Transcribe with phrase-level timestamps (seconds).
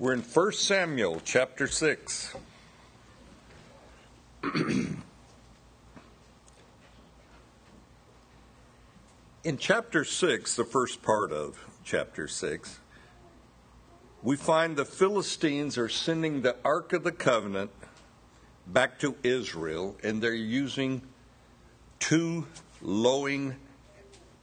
[0.00, 2.34] We're in 1 Samuel chapter 6.
[9.44, 12.80] in chapter 6, the first part of chapter 6,
[14.24, 17.70] we find the Philistines are sending the Ark of the Covenant
[18.66, 21.02] back to Israel, and they're using
[22.00, 22.48] two
[22.82, 23.54] lowing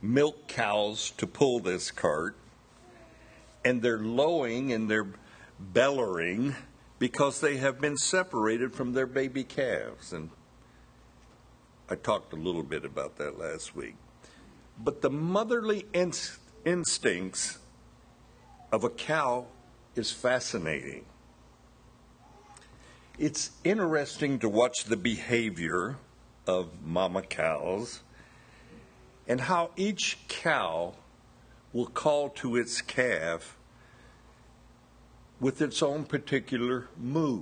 [0.02, 2.38] milk cows to pull this cart.
[3.66, 5.06] And they're lowing and they're
[5.74, 6.56] bellowing
[7.00, 10.14] because they have been separated from their baby calves.
[10.14, 10.30] And
[11.90, 13.96] I talked a little bit about that last week.
[14.78, 17.60] But the motherly inst- instincts
[18.72, 19.46] of a cow
[19.96, 21.06] is fascinating.
[23.20, 25.98] It's interesting to watch the behavior
[26.48, 28.02] of mama cows
[29.28, 30.94] and how each cow
[31.74, 33.58] will call to its calf
[35.42, 37.42] with its own particular moo.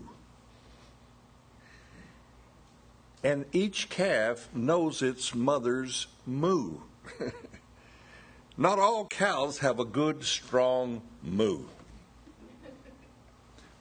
[3.22, 6.78] And each calf knows its mother's moo.
[8.58, 11.66] Not all cows have a good, strong moo.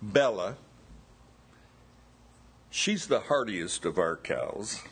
[0.02, 0.56] Bella,
[2.70, 4.82] she's the hardiest of our cows.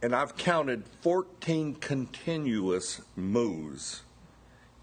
[0.00, 4.02] And I've counted 14 continuous moos.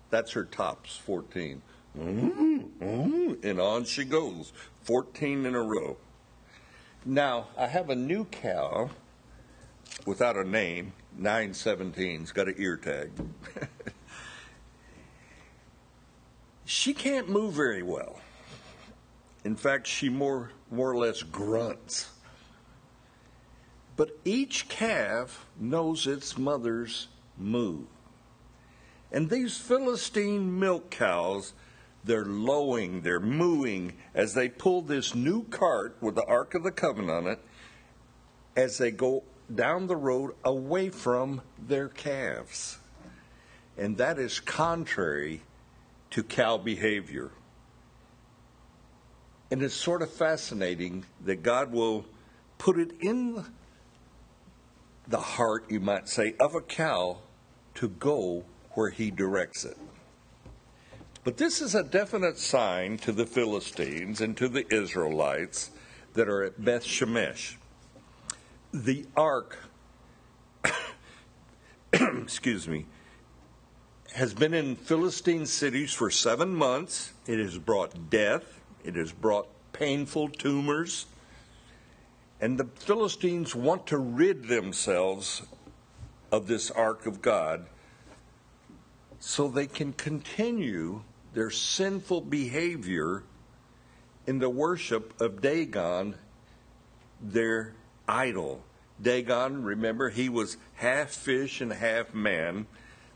[0.10, 1.62] That's her tops, 14.
[1.98, 3.34] Mm-hmm.
[3.44, 4.52] And on she goes,
[4.84, 5.98] 14 in a row.
[7.06, 8.90] Now, I have a new cow
[10.06, 13.12] without a name, 917's got an ear tag.
[16.66, 18.20] she can't move very well.
[19.44, 22.10] In fact, she more, more or less grunts.
[23.96, 27.08] But each calf knows its mother's
[27.38, 27.84] moo.
[29.12, 31.54] And these Philistine milk cows
[32.04, 36.72] they're lowing, they're mooing as they pull this new cart with the Ark of the
[36.72, 37.40] Covenant on it
[38.56, 39.24] as they go
[39.54, 42.78] down the road away from their calves.
[43.78, 45.42] And that is contrary
[46.12, 47.32] to cow behavior.
[49.50, 52.06] And it's sort of fascinating that God will
[52.58, 53.46] put it in
[55.08, 57.18] the heart, you might say, of a cow
[57.76, 59.78] to go where he directs it.
[61.24, 65.72] But this is a definite sign to the Philistines and to the Israelites
[66.16, 67.56] that are at Beth Shemesh.
[68.74, 69.58] The ark,
[71.94, 72.88] excuse me,
[74.16, 77.14] has been in Philistine cities for seven months.
[77.26, 81.06] It has brought death, it has brought painful tumors,
[82.42, 85.44] and the Philistines want to rid themselves
[86.34, 87.68] of this ark of God
[89.20, 91.02] so they can continue
[91.34, 93.24] their sinful behavior
[94.26, 96.16] in the worship of Dagon,
[97.22, 97.74] their
[98.08, 98.64] idol.
[99.02, 102.68] Dagon, remember, he was half fish and half man.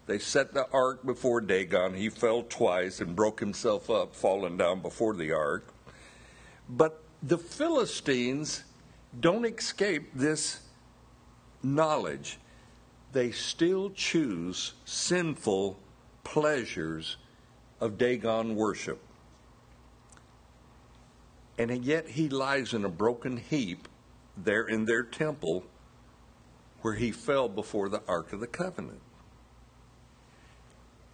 [0.07, 1.93] They set the ark before Dagon.
[1.93, 5.73] He fell twice and broke himself up, falling down before the ark.
[6.67, 8.63] But the Philistines
[9.19, 10.61] don't escape this
[11.61, 12.37] knowledge.
[13.13, 15.79] They still choose sinful
[16.23, 17.17] pleasures
[17.79, 18.99] of Dagon worship.
[21.57, 23.87] And yet he lies in a broken heap
[24.35, 25.63] there in their temple
[26.81, 29.01] where he fell before the Ark of the Covenant.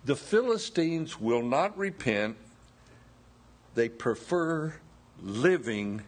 [0.06, 2.36] The Philistines will not repent.
[3.74, 4.74] They prefer
[5.22, 6.02] living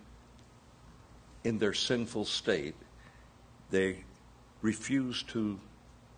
[1.45, 2.75] in their sinful state.
[3.71, 4.03] They
[4.61, 5.59] refuse to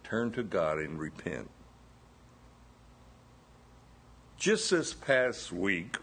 [0.04, 1.50] turn to God and repent.
[4.38, 5.98] Just this past week,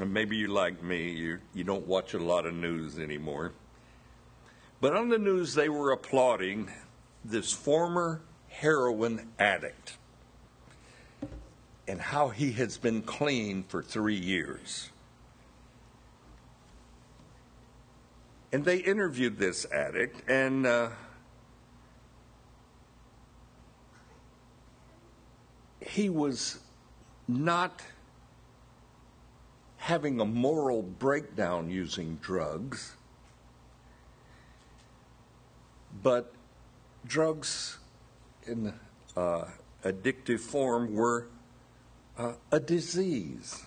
[0.00, 3.52] and maybe you like me, you, you don't watch a lot of news anymore.
[4.80, 6.68] But on the news, they were applauding
[7.24, 9.98] this former heroin addict
[11.86, 14.90] and how he has been clean for three years.
[18.52, 20.88] And they interviewed this addict, and uh,
[25.80, 26.58] he was
[27.28, 27.82] not
[29.76, 32.96] having a moral breakdown using drugs,
[36.02, 36.32] but
[37.06, 37.78] drugs
[38.46, 38.72] in
[39.16, 39.44] uh,
[39.84, 41.28] addictive form were
[42.18, 43.64] uh, a disease.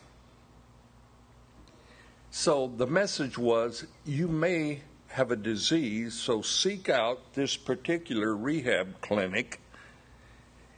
[2.32, 9.02] So the message was you may have a disease, so seek out this particular rehab
[9.02, 9.60] clinic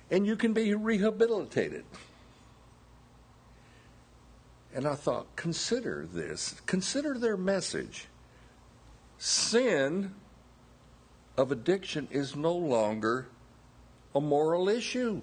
[0.10, 1.86] and you can be rehabilitated.
[4.74, 8.08] And I thought, consider this, consider their message.
[9.18, 10.14] Sin
[11.38, 13.28] of addiction is no longer
[14.16, 15.22] a moral issue,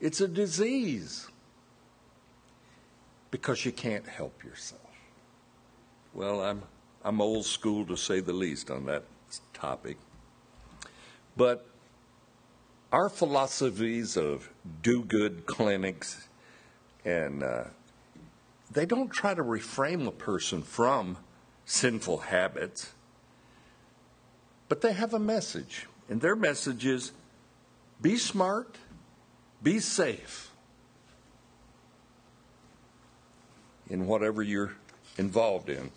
[0.00, 1.28] it's a disease
[3.30, 4.80] because you can't help yourself.
[6.14, 6.62] Well, I'm,
[7.04, 9.04] I'm old school to say the least on that
[9.52, 9.98] topic.
[11.36, 11.66] But
[12.92, 14.48] our philosophies of
[14.82, 16.28] do good clinics
[17.06, 17.64] and uh,
[18.70, 21.16] they don't try to reframe a person from
[21.64, 22.92] sinful habits,
[24.68, 25.86] but they have a message.
[26.08, 27.12] And their message is
[28.02, 28.76] be smart,
[29.62, 30.50] be safe
[33.88, 34.72] in whatever you're
[35.16, 35.90] involved in.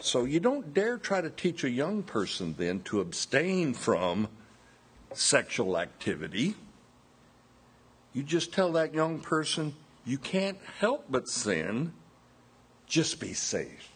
[0.00, 4.26] So you don't dare try to teach a young person then to abstain from
[5.12, 6.56] sexual activity.
[8.12, 11.92] You just tell that young person, you can't help but sin,
[12.86, 13.90] just be safe.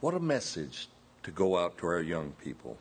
[0.00, 0.88] What a message
[1.22, 2.76] to go out to our young people.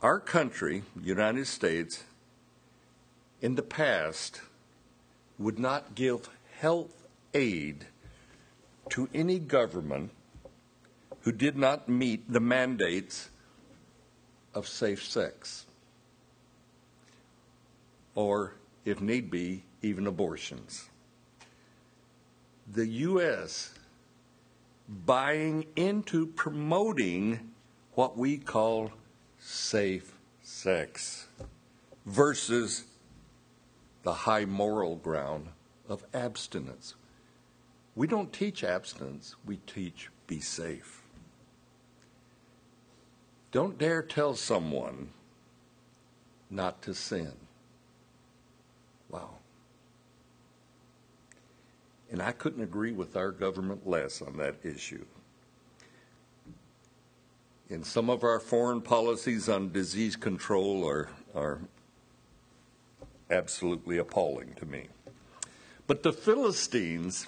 [0.00, 2.04] Our country, United States,
[3.40, 4.40] in the past
[5.38, 6.28] would not give
[6.58, 7.86] health aid
[8.90, 10.10] to any government
[11.22, 13.30] who did not meet the mandates
[14.54, 15.66] of safe sex,
[18.14, 18.54] or,
[18.84, 20.88] if need be, even abortions.
[22.72, 23.74] The U.S.
[24.88, 27.52] buying into promoting
[27.92, 28.90] what we call
[29.38, 31.28] safe sex
[32.06, 32.84] versus
[34.02, 35.48] the high moral ground
[35.88, 36.94] of abstinence.
[37.94, 41.02] We don't teach abstinence, we teach be safe.
[43.52, 45.10] Don't dare tell someone
[46.50, 47.32] not to sin.
[49.08, 49.30] Wow.
[52.14, 55.04] And I couldn't agree with our government less on that issue.
[57.68, 61.58] And some of our foreign policies on disease control are, are
[63.32, 64.86] absolutely appalling to me.
[65.88, 67.26] But the Philistines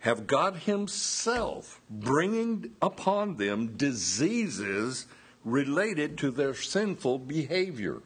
[0.00, 5.06] have God Himself bringing upon them diseases
[5.42, 8.02] related to their sinful behavior.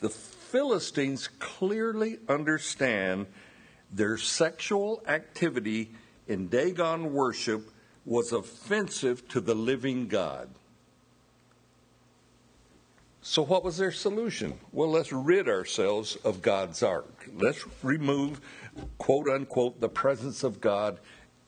[0.00, 3.28] The Philistines clearly understand
[3.96, 5.90] their sexual activity
[6.28, 7.70] in Dagon worship
[8.04, 10.50] was offensive to the living God.
[13.22, 14.60] So, what was their solution?
[14.70, 17.28] Well, let's rid ourselves of God's ark.
[17.34, 18.40] Let's remove,
[18.98, 21.00] quote unquote, the presence of God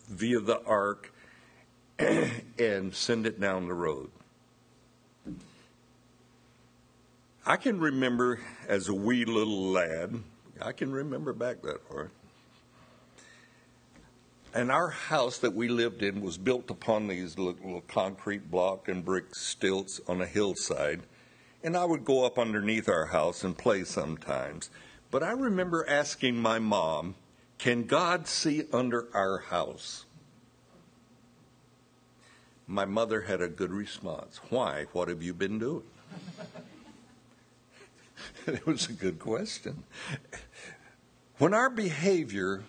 [0.08, 1.12] via the ark
[1.98, 4.10] and send it down the road.
[7.46, 10.20] I can remember as a wee little lad,
[10.60, 12.10] I can remember back that far.
[14.54, 19.04] And our house that we lived in was built upon these little concrete block and
[19.04, 21.02] brick stilts on a hillside
[21.62, 24.70] and I would go up underneath our house and play sometimes.
[25.10, 27.14] But I remember asking my mom,
[27.58, 30.04] Can God see under our house?
[32.66, 34.40] My mother had a good response.
[34.50, 34.86] Why?
[34.92, 35.84] What have you been doing?
[38.46, 39.82] it was a good question.
[41.38, 42.62] When our behavior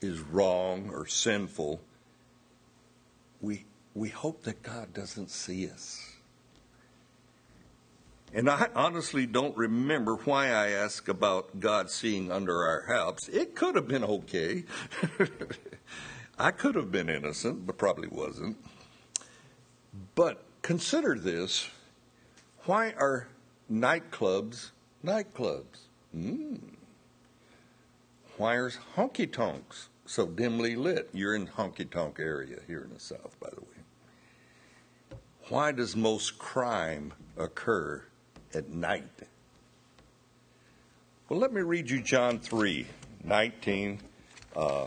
[0.00, 1.80] is wrong or sinful,
[3.40, 6.16] we, we hope that God doesn't see us.
[8.34, 13.28] And I honestly don't remember why I asked about God seeing under our house.
[13.28, 14.64] It could have been okay.
[16.38, 18.58] I could have been innocent, but probably wasn't.
[20.14, 21.70] But consider this
[22.64, 23.28] why are
[23.72, 24.70] nightclubs
[25.04, 25.86] nightclubs?
[26.14, 26.75] Mm.
[28.36, 31.10] Why are honky tonks so dimly lit?
[31.12, 35.18] You're in honky tonk area here in the South, by the way.
[35.48, 38.02] Why does most crime occur
[38.54, 39.04] at night.
[41.28, 42.86] Well, let me read you John 3
[43.24, 44.00] 19
[44.54, 44.86] uh,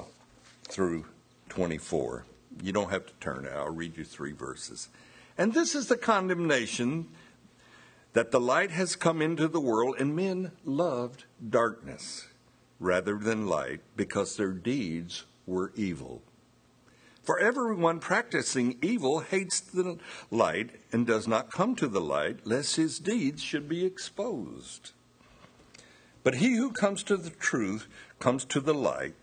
[0.64, 1.06] through
[1.50, 2.26] 24.
[2.64, 4.90] You don't have to turn it, I'll read you three verses.
[5.38, 7.08] And this is the condemnation
[8.14, 12.28] that the light has come into the world, and men loved darkness
[12.80, 16.22] rather than light because their deeds were evil.
[17.24, 20.00] For everyone practicing evil hates the
[20.32, 24.92] light and does not come to the light, lest his deeds should be exposed.
[26.24, 27.88] But he who comes to the truth
[28.20, 29.14] comes to the light,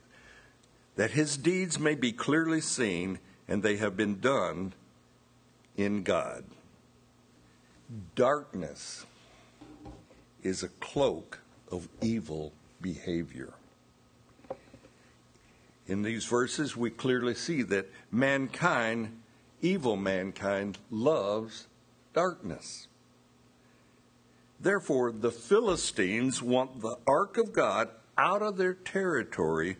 [0.97, 4.73] that his deeds may be clearly seen and they have been done
[5.77, 6.45] in God.
[8.15, 9.05] Darkness
[10.43, 12.53] is a cloak of evil
[12.87, 13.53] behavior.
[15.89, 19.21] In these verses, we clearly see that mankind,
[19.61, 21.67] evil mankind, loves
[22.13, 22.87] darkness.
[24.61, 29.79] Therefore, the Philistines want the ark of God out of their territory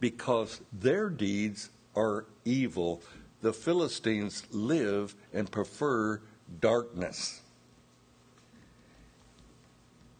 [0.00, 3.02] because their deeds are evil.
[3.40, 6.20] The Philistines live and prefer
[6.60, 7.40] darkness.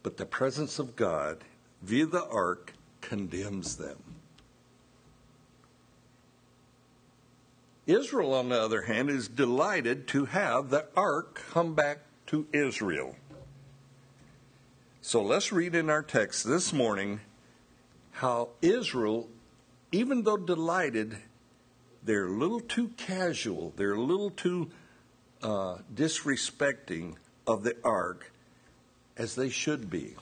[0.03, 1.43] But the presence of God
[1.81, 3.97] via the ark condemns them.
[7.87, 13.15] Israel, on the other hand, is delighted to have the ark come back to Israel.
[15.01, 17.21] So let's read in our text this morning
[18.11, 19.27] how Israel,
[19.91, 21.17] even though delighted,
[22.03, 24.69] they're a little too casual, they're a little too
[25.41, 27.15] uh, disrespecting
[27.47, 28.31] of the ark
[29.17, 30.15] as they should be.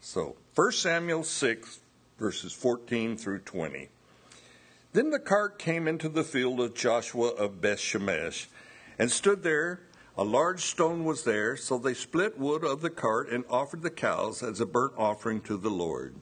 [0.00, 1.78] So, 1 Samuel 6,
[2.18, 3.90] verses 14 through 20.
[4.92, 8.46] Then the cart came into the field of Joshua of Bethshemesh
[8.98, 9.82] and stood there.
[10.16, 13.90] A large stone was there, so they split wood of the cart and offered the
[13.90, 16.16] cows as a burnt offering to the Lord.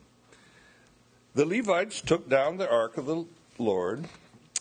[1.35, 3.25] The Levites took down the ark of the
[3.57, 4.07] Lord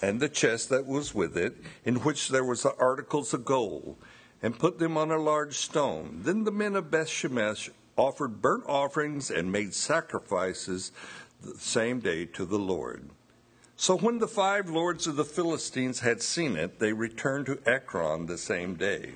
[0.01, 3.97] and the chest that was with it, in which there was the articles of gold,
[4.41, 6.21] and put them on a large stone.
[6.23, 10.91] Then the men of Bethshemesh offered burnt offerings and made sacrifices
[11.41, 13.09] the same day to the Lord.
[13.77, 18.25] So when the five lords of the Philistines had seen it, they returned to Ekron
[18.25, 19.11] the same day.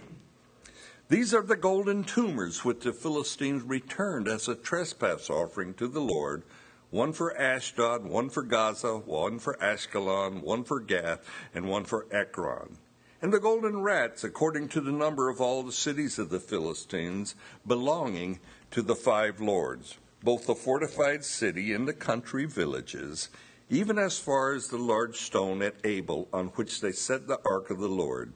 [1.07, 6.01] These are the golden tumors which the Philistines returned as a trespass offering to the
[6.01, 6.43] Lord
[6.91, 11.19] one for Ashdod, one for Gaza, one for Ashkelon, one for Gath,
[11.53, 12.77] and one for Ekron.
[13.21, 17.35] And the golden rats, according to the number of all the cities of the Philistines,
[17.67, 18.39] belonging
[18.71, 23.29] to the five lords, both the fortified city and the country villages,
[23.69, 27.69] even as far as the large stone at Abel on which they set the ark
[27.69, 28.33] of the Lord,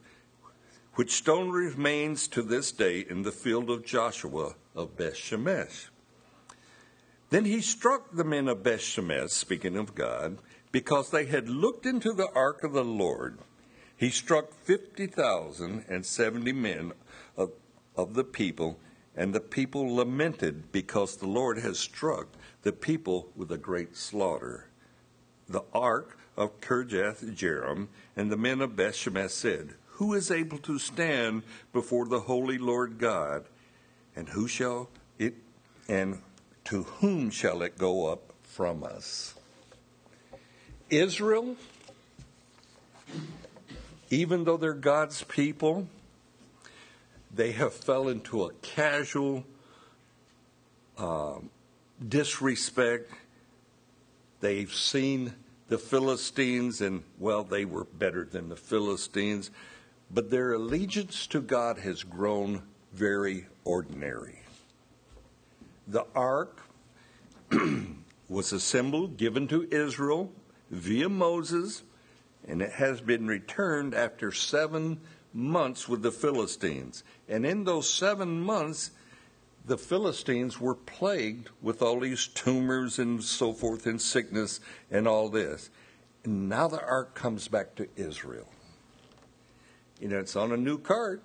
[0.95, 5.87] which stone remains to this day in the field of Joshua of Bethshemesh.
[7.31, 10.37] Then he struck the men of Bethshemesh, speaking of God,
[10.71, 13.39] because they had looked into the ark of the Lord.
[13.97, 16.93] He struck fifty thousand and seventy men
[17.35, 17.51] of,
[17.95, 18.79] of the people,
[19.15, 22.27] and the people lamented because the Lord has struck
[22.63, 24.67] the people with a great slaughter.
[25.47, 30.79] The ark of Kirjath Jearim and the men of Bethshemesh said, Who is able to
[30.79, 33.45] stand before the holy Lord God?
[34.15, 34.89] And who shall
[35.19, 35.35] it
[35.87, 36.21] and
[36.65, 39.35] to whom shall it go up from us?
[40.89, 41.55] Israel,
[44.09, 45.87] even though they're God's people,
[47.35, 49.43] they have fell into a casual
[50.97, 51.49] um,
[52.07, 53.11] disrespect.
[54.39, 55.33] They've seen
[55.67, 59.49] the Philistines, and well, they were better than the Philistines,
[60.11, 62.61] but their allegiance to God has grown
[62.93, 64.39] very ordinary.
[65.87, 66.61] The ark
[68.29, 70.31] was a symbol given to Israel
[70.69, 71.83] via Moses,
[72.47, 74.99] and it has been returned after seven
[75.33, 77.03] months with the Philistines.
[77.27, 78.91] And in those seven months,
[79.65, 84.59] the Philistines were plagued with all these tumors and so forth, and sickness
[84.91, 85.69] and all this.
[86.23, 88.49] And now the ark comes back to Israel.
[89.99, 91.23] You know, it's on a new cart.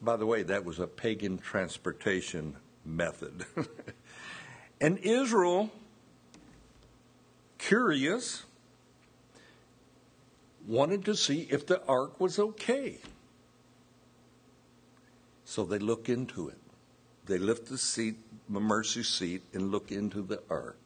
[0.00, 3.46] By the way, that was a pagan transportation method.
[4.80, 5.70] and Israel,
[7.58, 8.44] curious,
[10.66, 12.98] wanted to see if the ark was okay.
[15.44, 16.58] So they look into it.
[17.26, 18.16] They lift the seat,
[18.48, 20.78] the mercy seat, and look into the ark.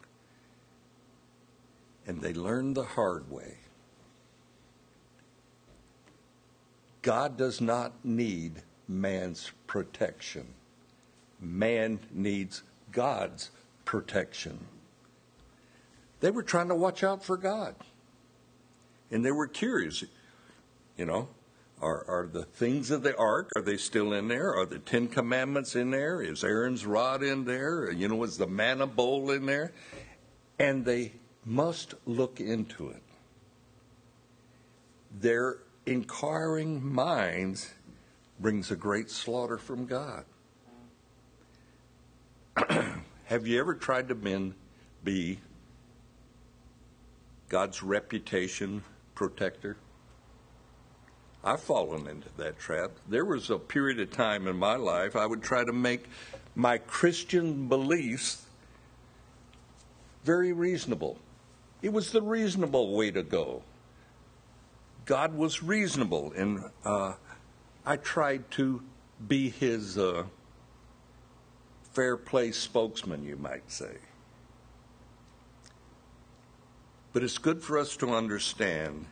[2.06, 3.58] And they learn the hard way.
[7.02, 10.54] God does not need man's protection
[11.40, 13.50] man needs God's
[13.84, 14.58] protection.
[16.20, 17.74] They were trying to watch out for God.
[19.10, 20.04] And they were curious,
[20.96, 21.28] you know,
[21.80, 24.54] are, are the things of the ark, are they still in there?
[24.54, 26.20] Are the Ten Commandments in there?
[26.20, 27.90] Is Aaron's rod in there?
[27.90, 29.72] You know, is the manna bowl in there?
[30.58, 31.12] And they
[31.44, 33.02] must look into it.
[35.20, 37.72] Their inquiring minds
[38.40, 40.24] brings a great slaughter from God.
[43.24, 44.54] Have you ever tried to been,
[45.04, 45.38] be
[47.48, 48.82] God's reputation
[49.18, 49.76] protector?
[51.42, 52.92] I've fallen into that trap.
[53.08, 56.04] There was a period of time in my life I would try to make
[56.54, 58.46] my Christian beliefs
[60.22, 61.18] very reasonable.
[61.82, 63.62] It was the reasonable way to go.
[65.04, 67.14] God was reasonable, and uh,
[67.84, 68.82] I tried to
[69.26, 70.24] be his uh,
[71.92, 73.96] fair play spokesman, you might say.
[77.12, 79.06] But it's good for us to understand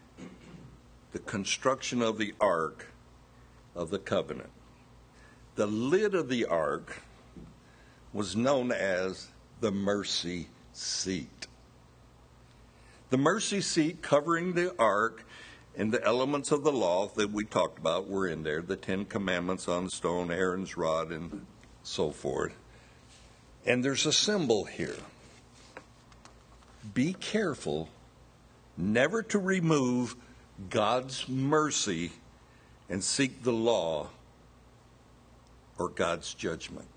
[1.12, 2.86] the construction of the ark
[3.74, 4.50] of the covenant.
[5.54, 7.02] The lid of the ark
[8.12, 9.28] was known as
[9.60, 11.46] the mercy seat.
[13.08, 15.24] The mercy seat covering the ark
[15.76, 19.04] and the elements of the law that we talked about were in there the Ten
[19.04, 21.46] Commandments on stone, Aaron's rod, and
[21.82, 22.54] so forth.
[23.64, 24.96] And there's a symbol here.
[26.94, 27.88] Be careful
[28.76, 30.16] never to remove
[30.70, 32.12] God's mercy
[32.88, 34.08] and seek the law
[35.78, 36.88] or God's judgment.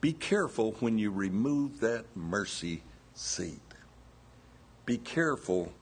[0.00, 2.82] Be careful when you remove that mercy
[3.14, 3.60] seat.
[4.84, 5.72] Be careful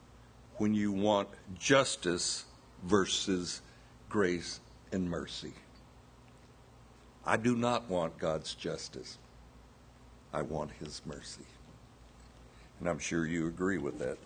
[0.59, 2.45] when you want justice
[2.85, 3.63] versus
[4.09, 4.61] grace
[4.93, 5.55] and mercy.
[7.27, 9.19] I do not want God's justice.
[10.33, 11.47] I want His mercy.
[12.83, 14.19] And I'm sure you agree with that.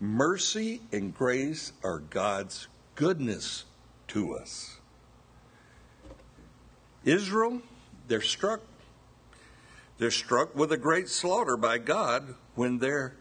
[0.00, 3.66] Mercy and grace are God's goodness
[4.08, 4.78] to us.
[7.04, 7.60] Israel,
[8.08, 8.62] they're struck.
[9.98, 13.16] They're struck with a great slaughter by God when their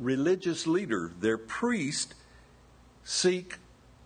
[0.00, 2.14] religious leader, their priest,
[3.04, 3.56] seek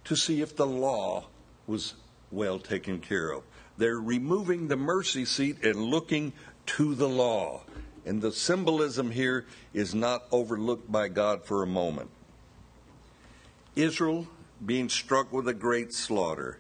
[0.03, 1.27] to see if the law
[1.69, 1.95] was
[2.33, 3.45] well taken care of.
[3.79, 6.33] They're removing the mercy seat and looking
[6.67, 7.61] to the law.
[8.07, 12.11] And the symbolism here is not overlooked by God for a moment.
[13.77, 14.27] Israel
[14.65, 16.59] being struck with a great slaughter.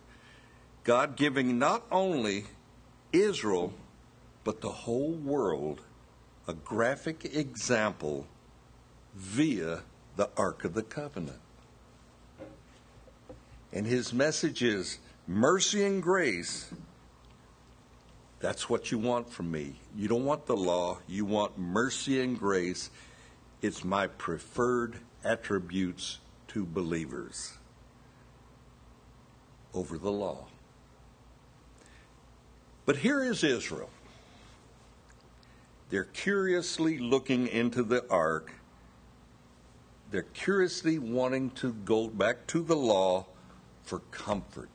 [0.84, 2.44] God giving not only
[3.12, 3.72] Israel,
[4.44, 5.82] but the whole world
[6.48, 8.26] a graphic example
[9.14, 9.80] via
[10.16, 11.38] the Ark of the Covenant.
[13.72, 16.72] And his message is mercy and grace.
[18.40, 19.74] That's what you want from me.
[19.94, 22.90] You don't want the law, you want mercy and grace.
[23.60, 27.52] It's my preferred attributes to believers
[29.74, 30.46] over the law.
[32.86, 33.90] But here is Israel.
[35.90, 38.52] They're curiously looking into the ark.
[40.10, 43.26] They're curiously wanting to go back to the law
[43.82, 44.70] for comfort.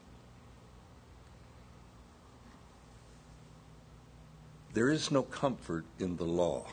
[4.76, 6.66] There is no comfort in the law.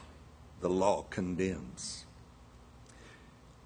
[0.61, 2.05] The law condemns.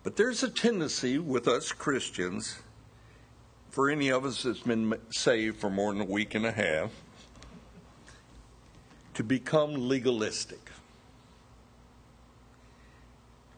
[0.03, 2.59] But there's a tendency with us Christians
[3.71, 6.91] for any of us that's been saved for more than a week and a half
[9.15, 10.71] to become legalistic.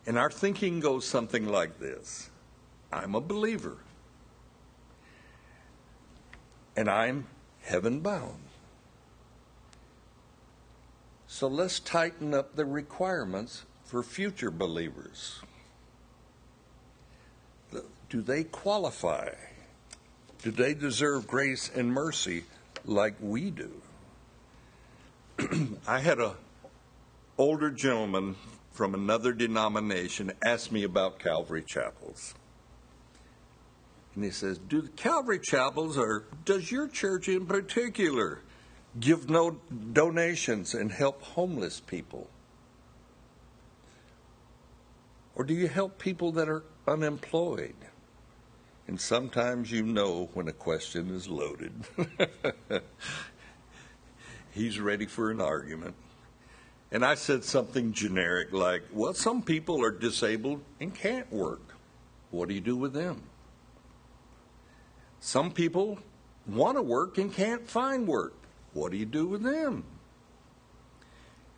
[0.07, 2.31] And our thinking goes something like this
[2.93, 3.79] I'm a believer,
[6.77, 7.27] and I'm
[7.63, 8.48] heaven bound.
[11.39, 15.41] So let's tighten up the requirements for future believers.
[18.11, 19.35] Do they qualify?
[20.43, 22.43] Do they deserve grace and mercy
[22.85, 23.71] like we do?
[25.87, 26.35] I had a
[27.39, 28.35] older gentleman
[28.73, 32.35] from another denomination ask me about Calvary chapels.
[34.17, 38.41] And he says, Do the Calvary chapels or does your church in particular
[39.01, 39.59] give no
[39.93, 42.29] donations and help homeless people?
[45.35, 47.77] Or do you help people that are unemployed?
[48.89, 51.73] And sometimes you know when a question is loaded.
[54.51, 55.95] He's ready for an argument.
[56.91, 61.75] And I said something generic like, well, some people are disabled and can't work.
[62.31, 63.23] What do you do with them?
[65.21, 65.99] Some people
[66.47, 68.35] want to work and can't find work.
[68.73, 69.85] What do you do with them?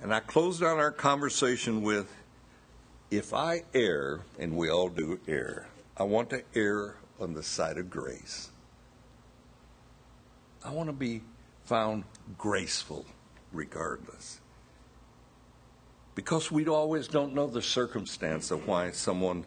[0.00, 2.10] And I closed out our conversation with
[3.10, 7.76] if I err, and we all do err, I want to err on the side
[7.76, 8.50] of grace.
[10.64, 11.22] I want to be
[11.64, 12.04] found
[12.38, 13.04] graceful
[13.52, 14.40] regardless.
[16.14, 19.44] Because we always don't know the circumstance of why someone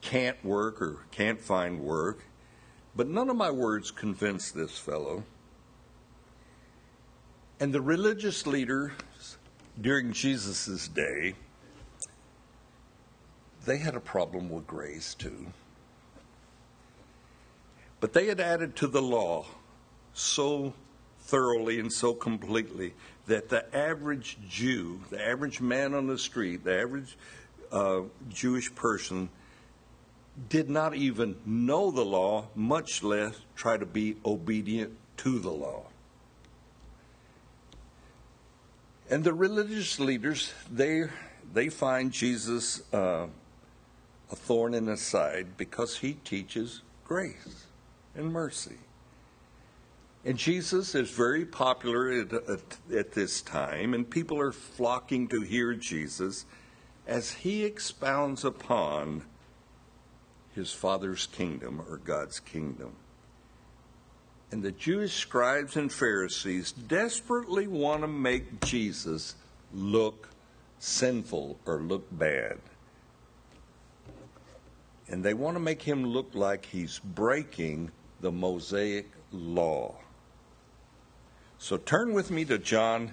[0.00, 2.24] can't work or can't find work.
[2.94, 5.24] But none of my words convinced this fellow.
[7.62, 8.90] And the religious leaders
[9.80, 11.34] during Jesus' day,
[13.64, 15.46] they had a problem with grace too.
[18.00, 19.46] But they had added to the law
[20.12, 20.74] so
[21.20, 22.94] thoroughly and so completely
[23.28, 27.16] that the average Jew, the average man on the street, the average
[27.70, 29.28] uh, Jewish person
[30.48, 35.84] did not even know the law, much less try to be obedient to the law.
[39.12, 41.04] And the religious leaders, they,
[41.52, 43.26] they find Jesus uh,
[44.30, 47.66] a thorn in his side because he teaches grace
[48.14, 48.78] and mercy.
[50.24, 52.60] And Jesus is very popular at, at,
[52.96, 56.46] at, this time, and people are flocking to hear Jesus
[57.06, 59.24] as he expounds upon
[60.54, 62.94] his Father's kingdom or God's kingdom.
[64.52, 69.34] And the Jewish scribes and Pharisees desperately want to make Jesus
[69.72, 70.28] look
[70.78, 72.58] sinful or look bad.
[75.08, 79.94] And they want to make him look like he's breaking the Mosaic law.
[81.58, 83.12] So turn with me to John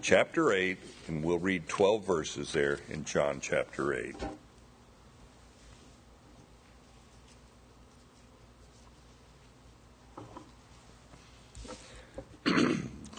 [0.00, 4.16] chapter 8, and we'll read 12 verses there in John chapter 8.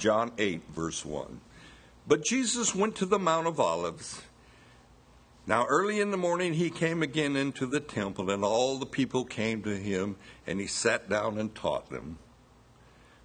[0.02, 1.40] John 8, verse 1.
[2.08, 4.24] But Jesus went to the Mount of Olives.
[5.46, 9.24] Now, early in the morning, he came again into the temple, and all the people
[9.26, 10.16] came to him,
[10.48, 12.18] and he sat down and taught them.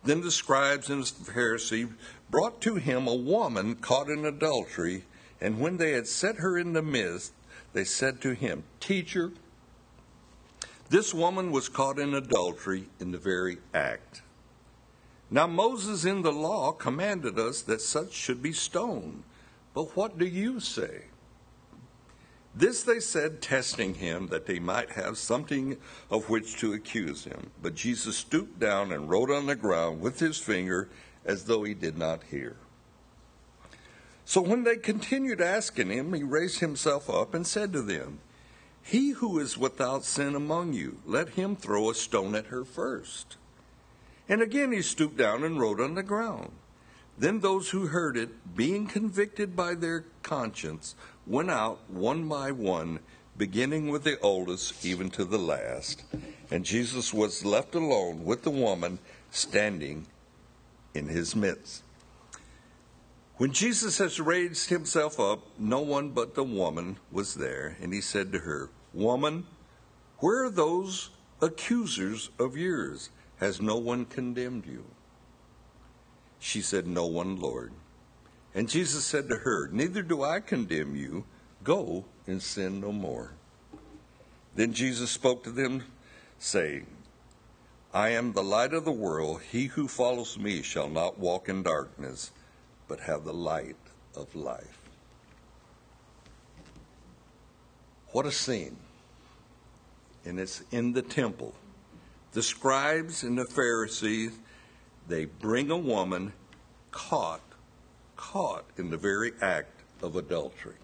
[0.04, 1.88] Then the scribes and the Pharisees
[2.30, 5.04] brought to him a woman caught in adultery,
[5.40, 7.32] and when they had set her in the midst,
[7.72, 9.32] they said to him, Teacher,
[10.90, 14.20] this woman was caught in adultery in the very act.
[15.30, 19.24] Now Moses in the law commanded us that such should be stoned.
[19.74, 21.06] But what do you say?
[22.54, 25.76] This they said, testing him, that they might have something
[26.10, 27.50] of which to accuse him.
[27.60, 30.88] But Jesus stooped down and wrote on the ground with his finger
[31.26, 32.56] as though he did not hear.
[34.24, 38.20] So when they continued asking him, he raised himself up and said to them,
[38.82, 43.36] He who is without sin among you, let him throw a stone at her first.
[44.28, 46.52] And again he stooped down and wrote on the ground.
[47.18, 50.94] Then those who heard it, being convicted by their conscience,
[51.26, 53.00] went out one by one,
[53.38, 56.02] beginning with the oldest even to the last.
[56.50, 58.98] And Jesus was left alone with the woman
[59.30, 60.06] standing
[60.94, 61.82] in his midst.
[63.38, 68.00] When Jesus has raised himself up, no one but the woman was there, and he
[68.00, 69.44] said to her, Woman,
[70.18, 71.10] where are those
[71.42, 73.10] accusers of yours?
[73.38, 74.84] Has no one condemned you?
[76.38, 77.72] She said, No one, Lord.
[78.54, 81.24] And Jesus said to her, Neither do I condemn you.
[81.62, 83.32] Go and sin no more.
[84.54, 85.84] Then Jesus spoke to them,
[86.38, 86.86] saying,
[87.92, 89.42] I am the light of the world.
[89.50, 92.30] He who follows me shall not walk in darkness,
[92.88, 93.76] but have the light
[94.14, 94.80] of life.
[98.12, 98.76] What a scene.
[100.24, 101.54] And it's in the temple.
[102.36, 104.30] The scribes and the Pharisees,
[105.08, 106.34] they bring a woman
[106.90, 107.40] caught
[108.14, 110.74] caught in the very act of adultery.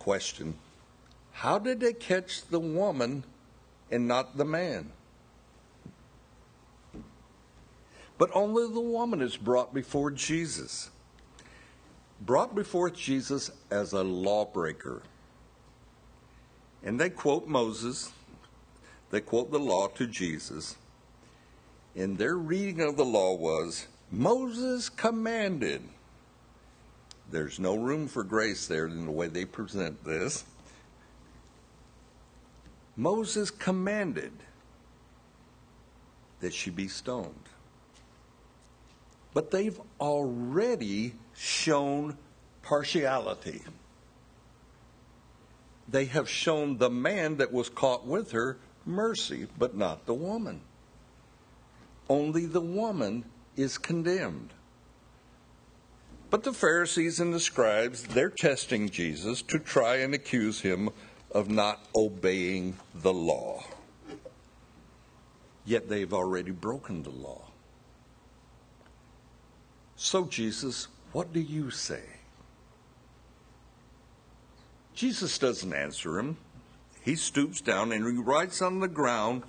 [0.00, 0.54] Question
[1.30, 3.22] How did they catch the woman
[3.88, 4.90] and not the man?
[8.18, 10.90] But only the woman is brought before Jesus.
[12.20, 15.02] Brought before Jesus as a lawbreaker.
[16.82, 18.12] And they quote Moses,
[19.14, 20.74] they quote the law to Jesus.
[21.94, 25.82] And their reading of the law was Moses commanded.
[27.30, 30.42] There's no room for grace there in the way they present this.
[32.96, 34.32] Moses commanded
[36.40, 37.48] that she be stoned.
[39.32, 42.18] But they've already shown
[42.62, 43.62] partiality.
[45.86, 50.60] They have shown the man that was caught with her mercy, but not the woman.
[52.08, 53.24] Only the woman
[53.56, 54.50] is condemned.
[56.30, 60.90] But the Pharisees and the scribes, they're testing Jesus to try and accuse him
[61.30, 63.64] of not obeying the law.
[65.64, 67.42] Yet they've already broken the law.
[69.96, 72.02] So, Jesus, what do you say?
[74.94, 76.36] Jesus doesn't answer him.
[77.04, 79.42] He stoops down and he writes on the ground,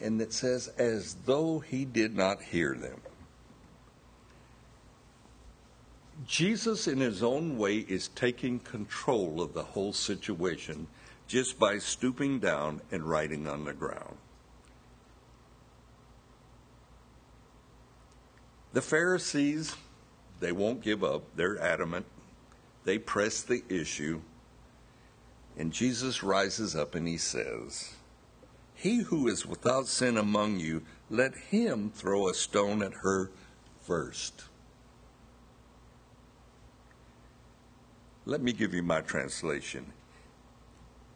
[0.00, 3.02] and it says, as though he did not hear them.
[6.26, 10.86] Jesus, in his own way, is taking control of the whole situation
[11.26, 14.16] just by stooping down and writing on the ground.
[18.72, 19.76] The Pharisees,
[20.40, 21.22] they won't give up.
[21.36, 22.06] They're adamant.
[22.84, 24.22] They press the issue.
[25.58, 27.96] And Jesus rises up and he says,
[28.76, 33.32] He who is without sin among you, let him throw a stone at her
[33.80, 34.44] first.
[38.24, 39.86] Let me give you my translation.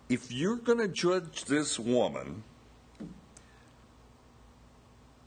[0.09, 2.43] If you're going to judge this woman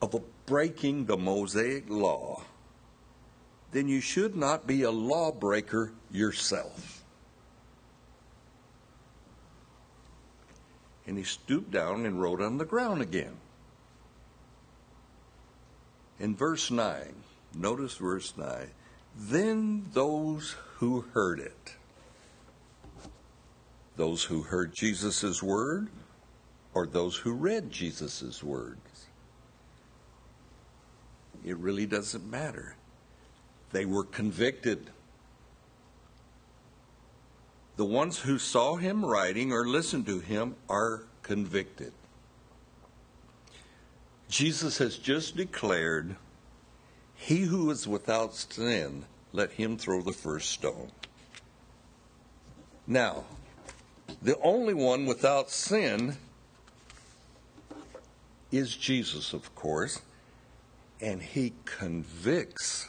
[0.02, 2.42] of breaking the Mosaic law,
[3.72, 6.95] then you should not be a lawbreaker yourself.
[11.06, 13.36] And he stooped down and wrote on the ground again.
[16.18, 17.14] In verse 9,
[17.54, 18.70] notice verse 9.
[19.16, 21.74] Then those who heard it,
[23.96, 25.88] those who heard Jesus' word,
[26.74, 29.06] or those who read Jesus' words,
[31.44, 32.76] it really doesn't matter.
[33.72, 34.90] They were convicted.
[37.76, 41.92] The ones who saw him writing or listened to him are convicted.
[44.28, 46.16] Jesus has just declared,
[47.14, 50.90] He who is without sin, let him throw the first stone.
[52.86, 53.24] Now,
[54.22, 56.16] the only one without sin
[58.50, 60.00] is Jesus, of course,
[61.00, 62.88] and he convicts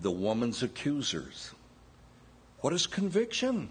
[0.00, 1.52] the woman's accusers.
[2.64, 3.68] What is conviction?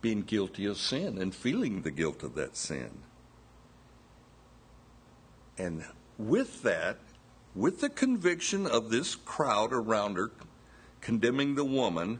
[0.00, 2.90] Being guilty of sin and feeling the guilt of that sin.
[5.56, 5.84] And
[6.18, 6.98] with that,
[7.54, 10.32] with the conviction of this crowd around her
[11.00, 12.18] condemning the woman,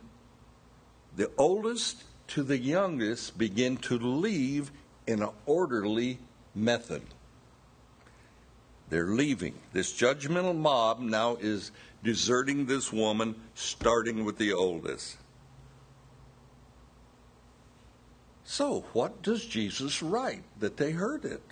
[1.17, 4.71] the oldest to the youngest begin to leave
[5.09, 6.21] in an orderly
[6.55, 7.03] method.
[8.91, 9.55] They're leaving.
[9.73, 11.73] This judgmental mob now is
[12.05, 15.17] deserting this woman, starting with the oldest.
[18.45, 21.43] So, what does Jesus write that they heard it?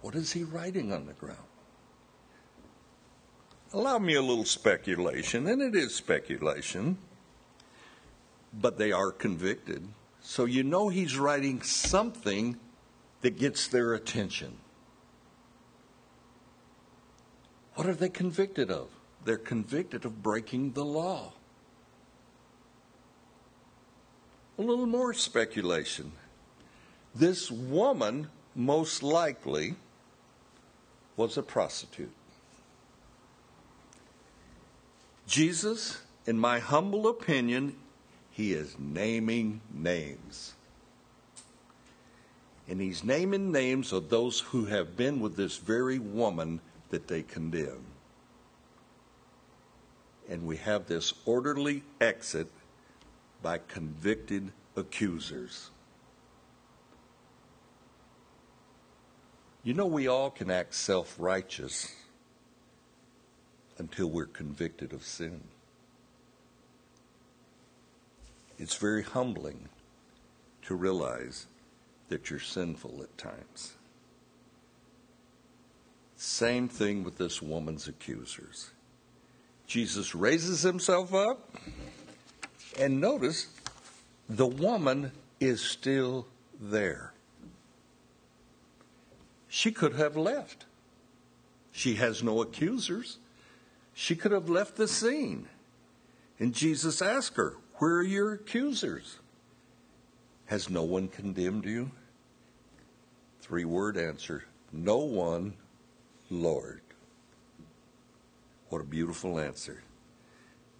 [0.00, 1.38] What is he writing on the ground?
[3.72, 6.96] Allow me a little speculation, and it is speculation,
[8.54, 9.88] but they are convicted.
[10.22, 12.56] So you know he's writing something
[13.22, 14.58] that gets their attention.
[17.86, 18.88] What are they convicted of?
[19.24, 21.30] They're convicted of breaking the law.
[24.58, 26.10] A little more speculation.
[27.14, 29.76] This woman, most likely,
[31.16, 32.10] was a prostitute.
[35.28, 37.76] Jesus, in my humble opinion,
[38.32, 40.54] he is naming names.
[42.68, 47.22] And he's naming names of those who have been with this very woman that they
[47.22, 47.84] condemn.
[50.28, 52.48] And we have this orderly exit
[53.42, 55.70] by convicted accusers.
[59.62, 61.92] You know, we all can act self righteous
[63.78, 65.40] until we're convicted of sin.
[68.58, 69.68] It's very humbling
[70.62, 71.46] to realize
[72.08, 73.74] that you're sinful at times.
[76.16, 78.70] Same thing with this woman's accusers.
[79.66, 81.56] Jesus raises himself up,
[82.78, 83.48] and notice
[84.28, 86.26] the woman is still
[86.60, 87.12] there.
[89.48, 90.64] She could have left.
[91.72, 93.18] She has no accusers.
[93.94, 95.48] She could have left the scene.
[96.38, 99.18] And Jesus asked her, Where are your accusers?
[100.46, 101.90] Has no one condemned you?
[103.40, 105.54] Three word answer No one,
[106.30, 106.80] Lord.
[108.68, 109.82] What a beautiful answer.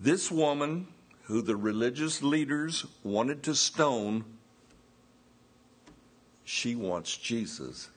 [0.00, 0.88] This woman,
[1.24, 4.24] who the religious leaders wanted to stone,
[6.44, 7.88] she wants Jesus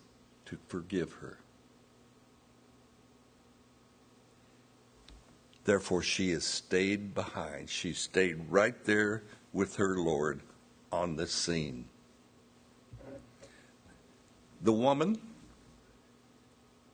[0.46, 1.38] to forgive her.
[5.66, 7.70] Therefore, she has stayed behind.
[7.70, 10.42] She stayed right there with her Lord
[10.92, 11.86] on the scene.
[14.62, 15.20] The woman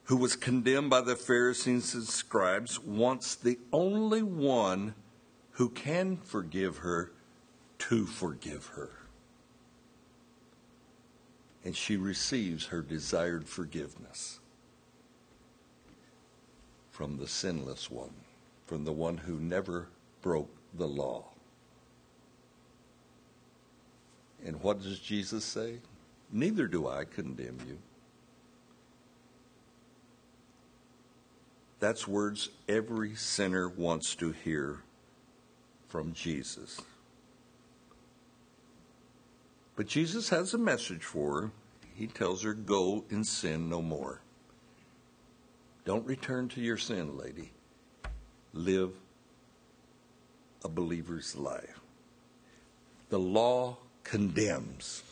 [0.05, 4.93] who was condemned by the Pharisees and scribes wants the only one
[5.51, 7.11] who can forgive her
[7.79, 8.91] to forgive her.
[11.63, 14.39] And she receives her desired forgiveness
[16.91, 18.13] from the sinless one,
[18.67, 19.87] from the one who never
[20.21, 21.25] broke the law.
[24.45, 25.79] And what does Jesus say?
[26.31, 27.79] Neither do I condemn you.
[31.85, 34.81] That's words every sinner wants to hear
[35.87, 36.81] from Jesus.
[39.75, 41.51] But Jesus has a message for her.
[41.93, 44.21] He tells her, Go and sin no more.
[45.85, 47.51] Don't return to your sin, lady.
[48.51, 48.93] Live
[50.63, 51.81] a believer's life.
[53.09, 55.03] The law condemns.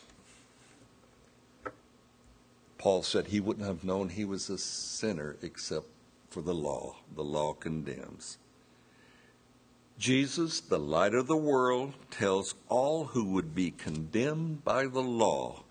[2.78, 5.86] Paul said he wouldn't have known he was a sinner except
[6.34, 6.96] for the law.
[7.14, 8.38] The law condemns.
[10.00, 15.62] Jesus, the light of the world, tells all who would be condemned by the law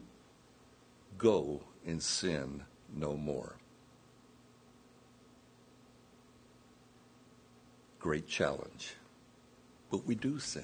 [1.17, 2.63] go and sin
[2.95, 3.58] no more.
[7.99, 8.93] Great challenge.
[9.91, 10.63] But we do sin.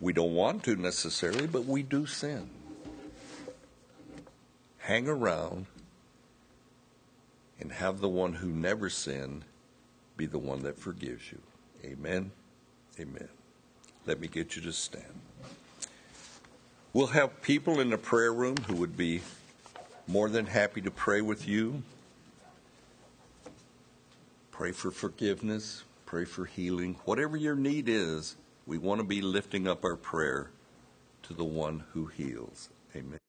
[0.00, 2.50] We don't want to necessarily, but we do sin.
[4.76, 5.64] Hang around
[7.60, 9.44] and have the one who never sinned
[10.16, 11.38] be the one that forgives you.
[11.84, 12.30] Amen.
[12.98, 13.28] Amen.
[14.06, 15.20] Let me get you to stand.
[16.92, 19.20] We'll have people in the prayer room who would be
[20.08, 21.82] more than happy to pray with you.
[24.50, 26.96] Pray for forgiveness, pray for healing.
[27.04, 30.50] Whatever your need is, we want to be lifting up our prayer
[31.22, 32.68] to the one who heals.
[32.94, 33.20] Amen.